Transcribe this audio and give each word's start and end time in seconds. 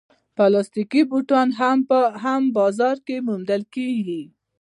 پلاستيکي 0.35 1.01
بوټان 1.09 1.47
هم 2.25 2.41
بازار 2.57 2.97
کې 3.07 3.15
موندل 3.27 3.61
کېږي. 3.75 4.23